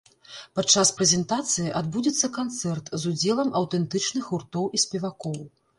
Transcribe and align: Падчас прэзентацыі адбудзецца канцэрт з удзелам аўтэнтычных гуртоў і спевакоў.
Падчас 0.59 0.91
прэзентацыі 0.99 1.75
адбудзецца 1.81 2.31
канцэрт 2.39 2.93
з 3.03 3.13
удзелам 3.13 3.55
аўтэнтычных 3.61 4.25
гуртоў 4.35 4.65
і 4.79 4.87
спевакоў. 4.89 5.39